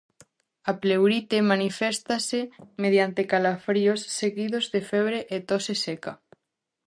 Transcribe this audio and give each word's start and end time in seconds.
A 0.71 0.73
pleurite 0.81 1.37
maniféstase 1.51 2.41
mediante 2.83 3.21
calafríos 3.31 4.01
seguidos 4.19 4.65
de 4.73 4.81
febre 4.91 5.19
e 5.35 5.37
tose 5.49 5.73
seca. 5.85 6.13